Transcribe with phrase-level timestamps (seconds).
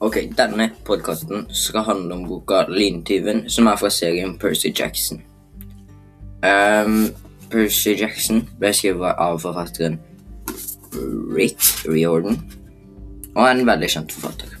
[0.00, 5.22] Ok, denne podkasten skal handle om boka 'Lintyven', som er fra serien Percy Jackson.
[6.42, 7.08] Um,
[7.50, 9.98] Percy Jackson ble skrevet av forfatteren
[11.34, 11.58] Rick
[11.88, 12.38] Riordan,
[13.34, 14.54] og er en veldig kjent forfatter.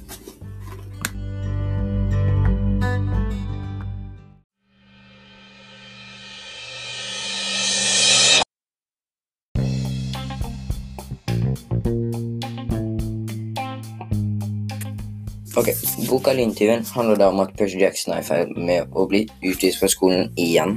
[15.58, 15.68] Ok,
[16.08, 19.80] Boka 'Lyntyven' handler da om at Percy Jackson er i ferd med å bli utvist
[19.80, 20.76] fra skolen igjen.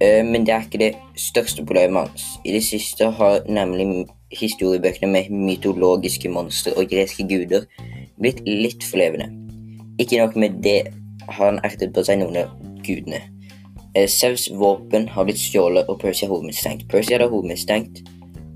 [0.00, 2.26] Eh, Men det er ikke det største problemet hans.
[2.44, 4.04] I det siste har nemlig
[4.36, 7.64] historiebøkene med mytologiske monstre og greske guder
[8.20, 9.32] blitt litt for levende.
[9.98, 10.92] Ikke nok med det
[11.28, 12.52] har han ertet på seg noen av
[12.84, 13.22] gudene.
[13.94, 16.88] Eh, Zeus' våpen har blitt stjålet, og Percy er hovedmistenkt.
[16.88, 18.04] Percy er da hovedmistenkt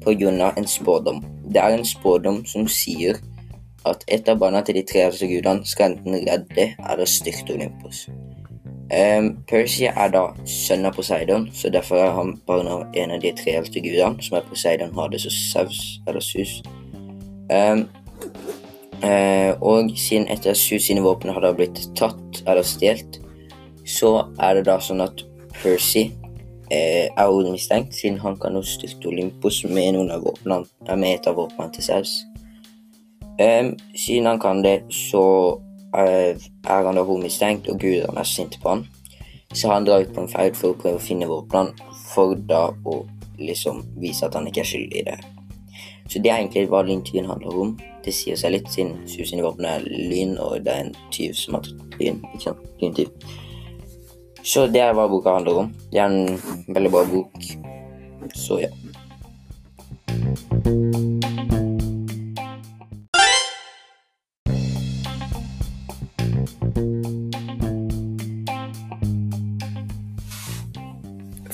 [0.05, 0.53] pga.
[0.57, 1.25] en spådom.
[1.49, 3.17] Det er en spådom som sier
[3.89, 8.07] at et av barna til de tre eldste gudene skal enten redde eller styrte Olympus.
[8.93, 13.23] Um, Percy er da sønn av Poseidon, så derfor er han barn av en av
[13.23, 16.59] de tre eldste gudene, som er Poseidon, Hades og Zeus, eller Sus.
[17.49, 17.87] Um,
[19.01, 23.21] uh, og siden et av Sus sine våpen har da blitt tatt eller stjålet,
[23.89, 25.25] så er det da sånn at
[25.57, 26.11] Percy
[26.71, 31.19] eh, er hovedmistenkt, siden han kan nå styrte Olympus med, noen av våpnene, eh, med
[31.19, 32.15] et av våpnene til Zeus.
[33.35, 35.25] Um, siden han kan det, så
[35.97, 36.33] uh,
[36.71, 38.87] er han da hovedmistenkt, og gudene er sinte på han.
[39.55, 41.75] Så han drar ut på en ferd for å prøve å finne våpnene,
[42.15, 43.01] for da å
[43.39, 45.19] liksom vise at han ikke er skyldig i det.
[46.09, 47.73] Så det er egentlig hva lyntyven handler om.
[48.05, 51.33] Det sier seg litt, siden Sus sine våpen er lyn, og det er en tyv
[51.39, 52.21] som har tatt lyn.
[52.35, 52.67] ikke sant?
[52.83, 53.09] Lyntyv.
[54.45, 55.71] Så det er hva boka handler om.
[55.91, 57.49] Det er en veldig bra bok.
[58.37, 58.69] Så ja.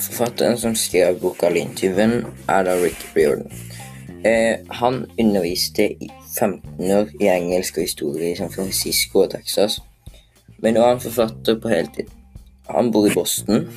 [0.01, 3.51] Forfatteren som skrev boka 'Lyntyven', er da Rick Riordan.
[4.25, 9.79] Eh, han underviste i 15 år i engelsk og historie i San Francisco og Texas.
[10.57, 12.09] Men nå er han forfatter på heltid.
[12.69, 13.67] Han bor i Boston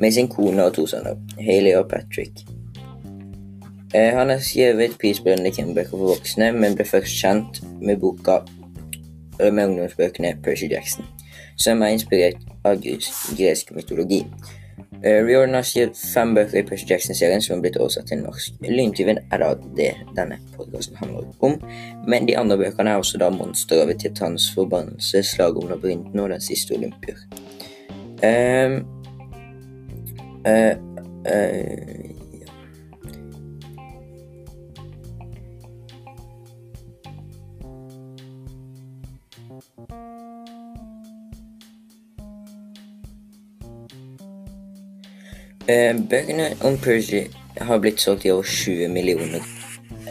[0.00, 2.32] med sin kone og to sønner, Haley og Patrick.
[3.94, 8.40] Eh, han har skrevet prisbelønnede krimbøker for voksne, men ble først kjent med boka
[9.40, 11.06] eh, med ungdomsbøkene Percy Jackson,
[11.56, 14.24] som er inspirert av gresk mytologi.
[15.04, 18.56] Uh, Riordan har fem bøker i Percy Jackson-serien som er blitt oversatt til norsk.
[18.64, 21.58] Lyntyven er da det denne podkasten handler om,
[22.08, 26.30] men de andre bøkene er også da monstre over Titans forbannelse, slaget om labyrinten og
[26.32, 27.20] den siste olympier.
[28.24, 28.80] Uh,
[30.48, 30.74] uh,
[31.28, 32.05] uh,
[45.66, 47.24] Bøkene om Percy
[47.58, 49.42] har blitt solgt i over 20 millioner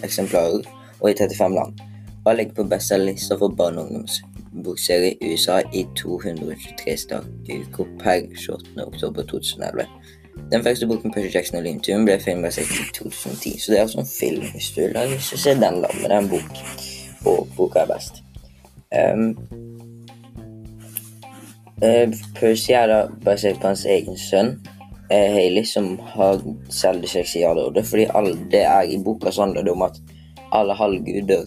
[0.04, 0.66] eksemplarer
[1.00, 1.80] og i 35 land.
[2.26, 8.22] Og har ligget på bestselgerlista for barne- og ungdomsbokserie i USA i 223 startuker per
[8.36, 8.88] 28.
[8.88, 9.88] oktober 2011.
[10.52, 14.00] Den første boken Percy Jackson og Lyntun, ble filmbasert i 2010, så det er altså
[14.00, 15.88] en film hvis du har lyst til å se den, da.
[15.94, 16.64] Men det er en bok,
[17.26, 18.24] og boka er best.
[18.92, 19.38] Um,
[21.84, 24.58] uh, Percy er da basert på hans egen sønn
[25.10, 29.46] eh, Haley som har selv dysleksi og ADHD, fordi alle, det er i boka så
[29.46, 30.02] handler det om at
[30.56, 31.46] alle halvguder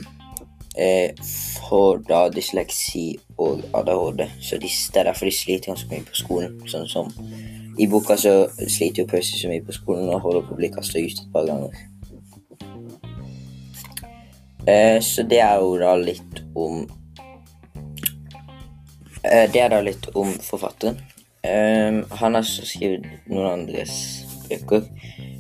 [0.78, 1.14] eh,
[1.68, 6.18] får da dysleksi og ADHD, så de, det er derfor de sliter ganske mye på
[6.22, 6.58] skolen.
[6.70, 7.12] Sånn som
[7.78, 10.70] i boka så sliter jo Percy så mye på skolen og holder på å bli
[10.74, 11.76] kasta ut et par ganger.
[14.66, 16.82] Eh, så det er jo da litt om
[19.22, 20.98] eh, Det er da litt om forfatteren.
[21.44, 23.92] Ehm, han har skrevet noen andres
[24.48, 24.88] bøker,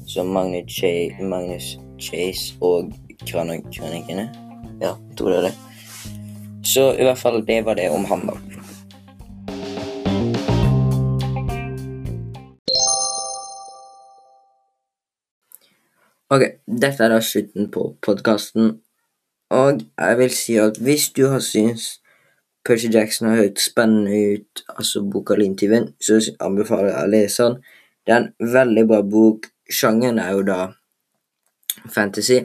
[0.06, 2.92] som Magnus, Ch Magnus Chase og
[3.26, 4.28] Kronikerne.
[4.80, 5.54] Ja, jeg tror det er det.
[6.64, 8.36] Så i hvert fall, det var det om han, da.
[16.30, 18.76] Ok, dette er da slutten på podkasten.
[19.50, 22.02] Og jeg vil si at hvis du har syntes
[22.68, 27.62] Percy Jackson har hørt spennende ut, altså boka 'Lyntyven', så anbefaler jeg å lese den.
[28.06, 29.48] Det er en veldig bra bok.
[29.72, 30.58] Sjangeren er jo da
[31.94, 32.38] fantasy,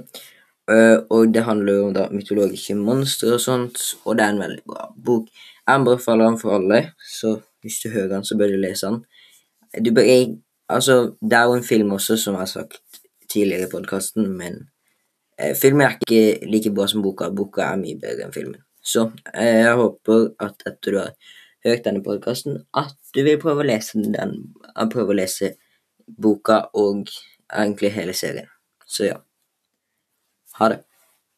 [0.71, 4.43] øh, og det handler jo om da mytologiske monstre og sånt, og det er en
[4.45, 5.27] veldig bra bok.
[5.67, 6.81] Jeg anbefaler den for alle,
[7.19, 9.03] så hvis du hører den, så bør du lese den.
[9.85, 10.37] Du bør jeg,
[10.69, 12.81] Altså, det er jo en film også, som jeg har sagt
[13.29, 14.69] tidligere i podkasten, men
[15.39, 17.29] eh, filmen er ikke like bra som boka.
[17.29, 18.62] Boka er mye bedre enn filmen.
[18.83, 21.13] Så eh, jeg håper at etter du har
[21.63, 24.35] hørt denne podkasten, at du vil prøve å lese den,
[24.91, 25.53] prøve å lese
[26.07, 27.07] boka og
[27.47, 28.49] egentlig hele serien.
[28.85, 29.21] Så ja.
[30.59, 30.83] Ha det.